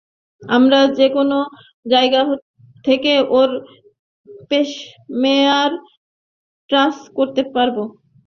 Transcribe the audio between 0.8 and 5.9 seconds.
যেকোনো জায়গা থেকে ওর পেসমেকার